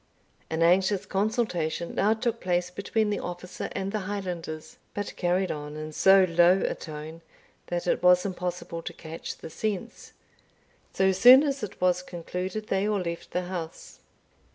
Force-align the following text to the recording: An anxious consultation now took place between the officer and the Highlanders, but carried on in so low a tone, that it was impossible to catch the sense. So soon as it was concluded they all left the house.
An 0.49 0.63
anxious 0.63 1.05
consultation 1.05 1.93
now 1.93 2.15
took 2.15 2.39
place 2.41 2.71
between 2.71 3.11
the 3.11 3.19
officer 3.19 3.69
and 3.73 3.91
the 3.91 3.99
Highlanders, 4.09 4.79
but 4.95 5.15
carried 5.15 5.51
on 5.51 5.77
in 5.77 5.91
so 5.91 6.25
low 6.27 6.61
a 6.61 6.73
tone, 6.73 7.21
that 7.67 7.85
it 7.85 8.01
was 8.01 8.25
impossible 8.25 8.81
to 8.81 8.93
catch 8.93 9.37
the 9.37 9.51
sense. 9.51 10.13
So 10.91 11.11
soon 11.11 11.43
as 11.43 11.61
it 11.61 11.79
was 11.79 12.01
concluded 12.01 12.65
they 12.65 12.89
all 12.89 13.01
left 13.01 13.29
the 13.29 13.43
house. 13.43 13.99